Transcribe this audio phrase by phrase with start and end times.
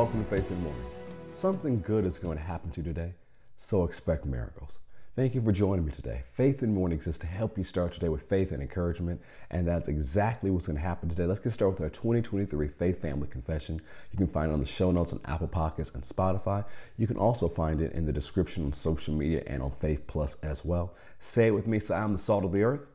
[0.00, 0.82] welcome to Faith in Morning.
[1.30, 3.12] Something good is going to happen to you today,
[3.58, 4.78] so expect miracles.
[5.14, 6.22] Thank you for joining me today.
[6.32, 9.88] Faith in Morning exists to help you start today with faith and encouragement, and that's
[9.88, 11.26] exactly what's going to happen today.
[11.26, 13.82] Let's get started with our 2023 Faith Family Confession.
[14.10, 16.64] You can find it on the show notes on Apple Podcasts and Spotify.
[16.96, 20.34] You can also find it in the description on social media and on Faith Plus
[20.42, 20.94] as well.
[21.18, 21.78] Say it with me.
[21.78, 22.86] Say, I'm the salt of the earth.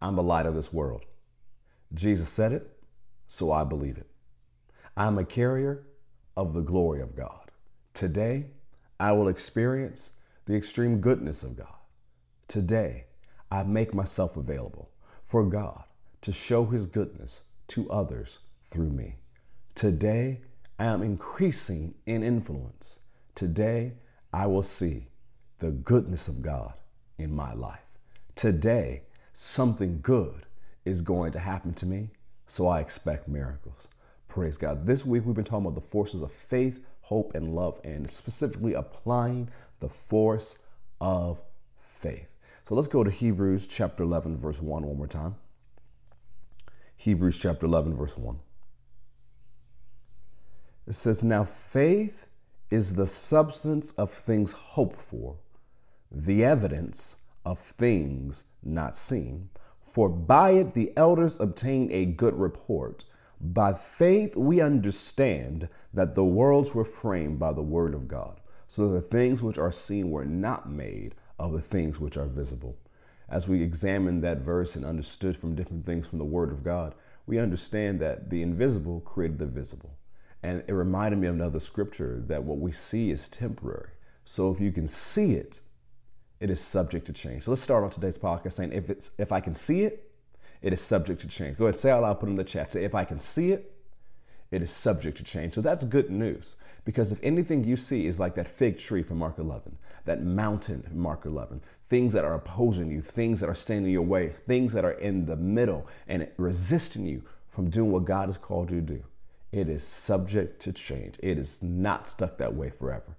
[0.00, 1.02] I'm the light of this world.
[1.92, 2.70] Jesus said it,
[3.26, 4.06] so I believe it.
[4.96, 5.87] I'm a carrier
[6.38, 7.50] of the glory of God.
[7.94, 8.46] Today,
[9.00, 10.10] I will experience
[10.46, 11.74] the extreme goodness of God.
[12.46, 13.06] Today,
[13.50, 14.88] I make myself available
[15.24, 15.82] for God
[16.20, 18.38] to show His goodness to others
[18.70, 19.16] through me.
[19.74, 20.40] Today,
[20.78, 23.00] I am increasing in influence.
[23.34, 23.94] Today,
[24.32, 25.08] I will see
[25.58, 26.72] the goodness of God
[27.18, 27.90] in my life.
[28.36, 30.46] Today, something good
[30.84, 32.10] is going to happen to me,
[32.46, 33.88] so I expect miracles.
[34.28, 34.86] Praise God.
[34.86, 38.74] This week we've been talking about the forces of faith, hope, and love, and specifically
[38.74, 39.48] applying
[39.80, 40.58] the force
[41.00, 41.40] of
[41.98, 42.28] faith.
[42.68, 45.36] So let's go to Hebrews chapter 11, verse 1 one more time.
[46.96, 48.38] Hebrews chapter 11, verse 1.
[50.86, 52.26] It says, Now faith
[52.70, 55.36] is the substance of things hoped for,
[56.10, 59.48] the evidence of things not seen.
[59.90, 63.04] For by it the elders obtained a good report.
[63.40, 68.88] By faith, we understand that the worlds were framed by the word of God, so
[68.88, 72.76] that the things which are seen were not made of the things which are visible.
[73.28, 76.94] As we examined that verse and understood from different things from the word of God,
[77.26, 79.98] we understand that the invisible created the visible.
[80.42, 83.90] And it reminded me of another scripture that what we see is temporary.
[84.24, 85.60] So if you can see it,
[86.40, 87.44] it is subject to change.
[87.44, 90.07] So let's start off today's podcast saying if it's if I can see it,
[90.62, 91.56] it is subject to change.
[91.56, 92.70] Go ahead, say out loud, put in the chat.
[92.70, 93.72] Say, if I can see it,
[94.50, 95.54] it is subject to change.
[95.54, 99.18] So that's good news because if anything you see is like that fig tree from
[99.18, 99.76] Mark 11,
[100.06, 104.30] that mountain Mark 11, things that are opposing you, things that are standing your way,
[104.30, 108.70] things that are in the middle and resisting you from doing what God has called
[108.70, 109.04] you to do,
[109.52, 111.16] it is subject to change.
[111.18, 113.16] It is not stuck that way forever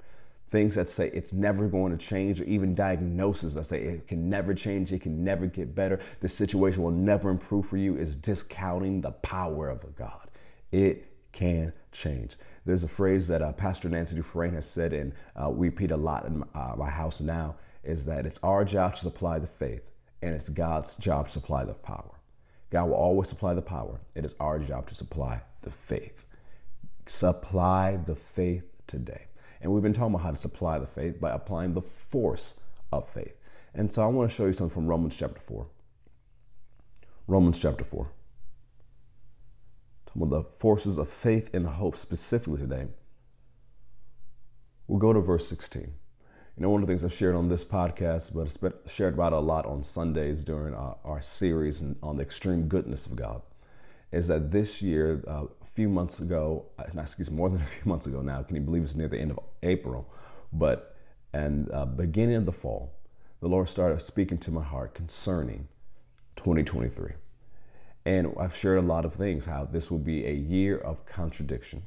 [0.52, 4.30] things that say it's never going to change, or even diagnoses that say it can
[4.30, 8.16] never change, it can never get better, the situation will never improve for you, is
[8.16, 10.30] discounting the power of a God.
[10.72, 12.36] It can change.
[12.66, 15.98] There's a phrase that uh, Pastor Nancy Dufresne has said, and uh, we repeat a
[15.98, 19.84] lot in uh, my house now, is that it's our job to supply the faith,
[20.22, 22.20] and it's God's job to supply the power.
[22.72, 24.00] God will always supply the power.
[24.16, 26.26] It is our job to supply the faith.
[27.08, 29.29] Supply the faith today.
[29.62, 32.54] And we've been talking about how to supply the faith by applying the force
[32.92, 33.36] of faith.
[33.74, 35.68] And so I want to show you something from Romans chapter 4.
[37.28, 38.10] Romans chapter 4.
[40.08, 42.88] Talking about the forces of faith and hope specifically today.
[44.88, 45.82] We'll go to verse 16.
[45.84, 49.34] You know, one of the things I've shared on this podcast, but I've shared about
[49.34, 53.42] a lot on Sundays during our, our series on the extreme goodness of God,
[54.12, 55.46] is that this year, uh,
[55.80, 58.44] few months ago, uh, excuse me, more than a few months ago now.
[58.44, 60.08] Can you believe it's near the end of April?
[60.52, 60.96] But
[61.34, 62.94] and uh, beginning of the fall,
[63.42, 65.68] the Lord started speaking to my heart concerning
[66.38, 67.12] 2023.
[68.06, 71.84] And I've shared a lot of things how this will be a year of contradiction.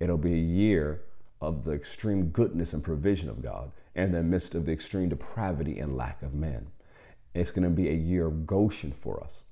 [0.00, 1.02] It'll be a year
[1.40, 5.78] of the extreme goodness and provision of God in the midst of the extreme depravity
[5.78, 6.66] and lack of man.
[7.34, 9.42] It's going to be a year of Goshen for us.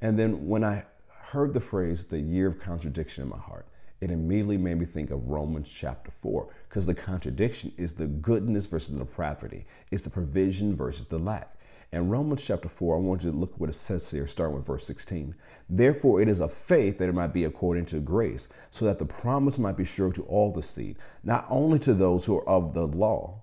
[0.00, 3.66] And then when I heard the phrase the year of contradiction in my heart,
[4.04, 8.66] it immediately made me think of Romans chapter 4, because the contradiction is the goodness
[8.66, 11.56] versus the depravity, it's the provision versus the lack.
[11.90, 14.56] And Romans chapter 4, I want you to look at what it says here, starting
[14.56, 15.34] with verse 16.
[15.70, 19.04] Therefore, it is of faith that it might be according to grace, so that the
[19.04, 22.74] promise might be sure to all the seed, not only to those who are of
[22.74, 23.40] the law,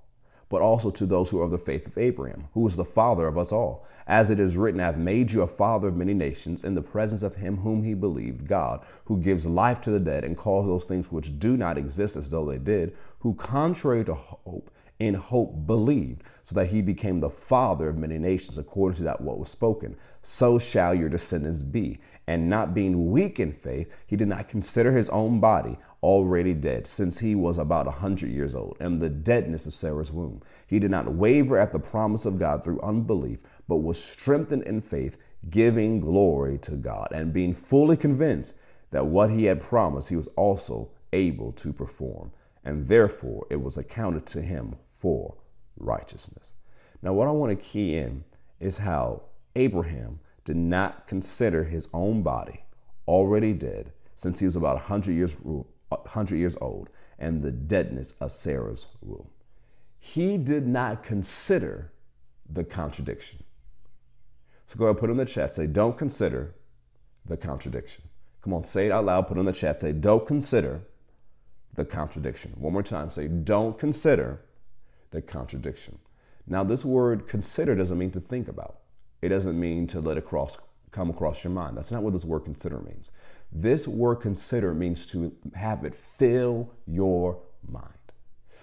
[0.51, 3.25] but also to those who are of the faith of Abraham, who is the father
[3.25, 3.87] of us all.
[4.05, 6.81] As it is written, I have made you a father of many nations in the
[6.81, 10.67] presence of him whom he believed, God, who gives life to the dead and calls
[10.67, 14.69] those things which do not exist as though they did, who contrary to hope,
[15.01, 19.19] in hope believed, so that he became the father of many nations, according to that
[19.19, 19.95] what was spoken.
[20.21, 21.99] So shall your descendants be.
[22.27, 26.85] And not being weak in faith, he did not consider his own body already dead,
[26.85, 30.43] since he was about a hundred years old, and the deadness of Sarah's womb.
[30.67, 34.81] He did not waver at the promise of God through unbelief, but was strengthened in
[34.81, 35.17] faith,
[35.49, 38.53] giving glory to God, and being fully convinced
[38.91, 42.31] that what he had promised he was also able to perform.
[42.63, 45.35] And therefore it was accounted to him for
[45.77, 46.51] righteousness.
[47.01, 48.23] Now, what I want to key in
[48.59, 49.23] is how
[49.55, 52.63] Abraham did not consider his own body
[53.07, 55.35] already dead since he was about 100 years
[55.89, 56.89] 100 years old
[57.19, 59.27] and the deadness of Sarah's womb.
[59.99, 61.91] He did not consider
[62.49, 63.43] the contradiction.
[64.67, 66.55] So go ahead and put in the chat, say, don't consider
[67.25, 68.05] the contradiction.
[68.41, 70.81] Come on, say it out loud, put in the chat, say, don't consider
[71.73, 72.53] the contradiction.
[72.57, 74.41] One more time, say, don't consider
[75.11, 75.99] the contradiction.
[76.47, 78.79] Now, this word consider doesn't mean to think about.
[79.21, 80.57] It doesn't mean to let it cross,
[80.91, 81.77] come across your mind.
[81.77, 83.11] That's not what this word consider means.
[83.51, 87.87] This word consider means to have it fill your mind.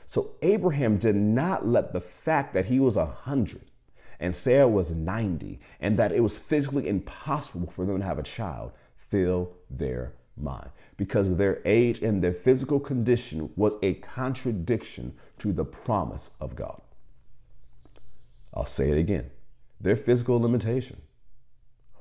[0.06, 3.70] So Abraham did not let the fact that he was a hundred
[4.18, 8.22] and Sarah was 90 and that it was physically impossible for them to have a
[8.22, 15.52] child fill their mind because their age and their physical condition was a contradiction to
[15.52, 16.80] the promise of God.
[18.52, 19.30] I'll say it again.
[19.80, 21.00] Their physical limitation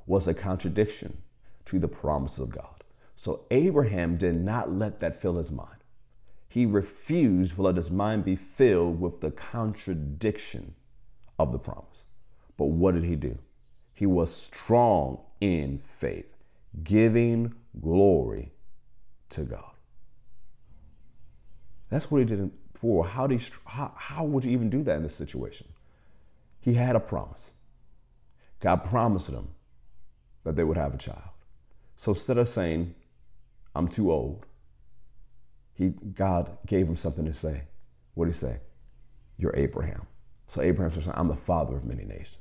[0.05, 1.21] was a contradiction
[1.65, 2.83] to the promise of God.
[3.15, 5.77] So Abraham did not let that fill his mind.
[6.47, 10.73] He refused to let his mind be filled with the contradiction
[11.37, 12.03] of the promise.
[12.57, 13.37] But what did he do?
[13.93, 16.35] He was strong in faith,
[16.83, 18.51] giving glory
[19.29, 19.71] to God.
[21.89, 23.05] That's what he did for.
[23.05, 25.67] How, do how, how would you even do that in this situation?
[26.59, 27.51] He had a promise.
[28.59, 29.47] God promised him
[30.43, 31.29] that they would have a child.
[31.95, 32.93] So instead of saying,
[33.75, 34.45] I'm too old,
[35.73, 37.63] he, God gave him something to say.
[38.15, 38.57] What did he say?
[39.37, 40.07] You're Abraham.
[40.47, 42.37] So Abraham says, I'm the father of many nations.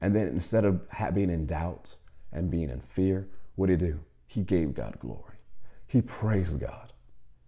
[0.00, 0.80] And then instead of
[1.14, 1.94] being in doubt
[2.32, 4.00] and being in fear, what did he do?
[4.28, 5.38] He gave God glory.
[5.86, 6.92] He praised God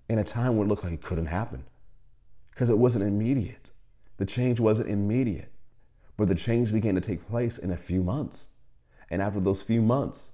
[0.09, 1.65] in a time when it looked like it couldn't happen
[2.50, 3.71] because it wasn't immediate.
[4.17, 5.53] The change wasn't immediate,
[6.17, 8.49] but the change began to take place in a few months.
[9.11, 10.32] And after those few months,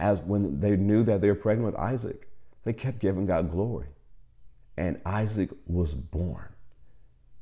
[0.00, 2.28] as when they knew that they were pregnant with Isaac,
[2.64, 3.88] they kept giving God glory.
[4.76, 6.52] And Isaac was born.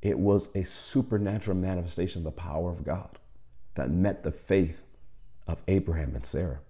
[0.01, 3.19] It was a supernatural manifestation of the power of God
[3.75, 4.83] that met the faith
[5.47, 6.61] of Abraham and Sarah.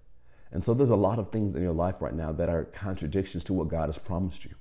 [0.51, 3.43] And so there's a lot of things in your life right now that are contradictions
[3.45, 4.55] to what God has promised you.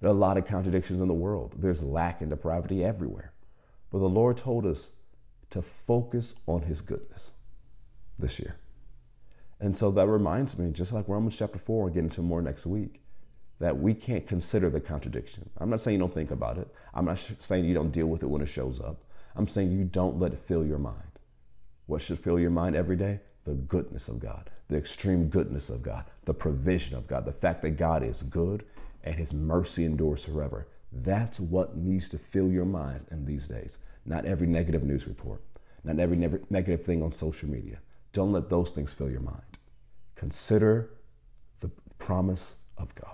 [0.00, 1.54] There are a lot of contradictions in the world.
[1.56, 3.32] There's lack and depravity everywhere.
[3.90, 4.90] But the Lord told us
[5.50, 7.32] to focus on his goodness
[8.18, 8.56] this year.
[9.60, 12.66] And so that reminds me, just like Romans chapter 4, we'll get into more next
[12.66, 13.00] week,
[13.58, 15.48] that we can't consider the contradiction.
[15.58, 16.68] I'm not saying you don't think about it.
[16.92, 19.02] I'm not saying you don't deal with it when it shows up.
[19.34, 21.00] I'm saying you don't let it fill your mind.
[21.86, 23.20] What should fill your mind every day?
[23.46, 27.62] The goodness of God the extreme goodness of God, the provision of God, the fact
[27.62, 28.64] that God is good
[29.04, 30.66] and his mercy endures forever.
[30.92, 33.78] That's what needs to fill your mind in these days.
[34.04, 35.42] Not every negative news report,
[35.84, 37.78] not every ne- negative thing on social media.
[38.12, 39.42] Don't let those things fill your mind.
[40.16, 40.90] Consider
[41.60, 43.10] the promise of God.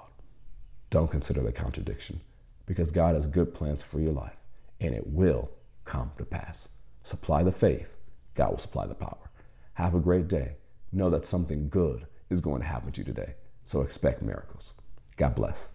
[0.90, 2.20] Don't consider the contradiction
[2.66, 4.36] because God has good plans for your life
[4.80, 5.50] and it will
[5.84, 6.68] come to pass.
[7.04, 7.96] Supply the faith,
[8.34, 9.18] God will supply the power.
[9.82, 10.52] Have a great day
[10.92, 13.34] know that something good is going to happen to you today.
[13.64, 14.74] So expect miracles.
[15.16, 15.71] God bless.